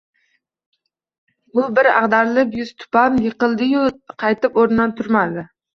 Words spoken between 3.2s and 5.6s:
yiqildi-yu, qaytib oʻrnidan turmadi.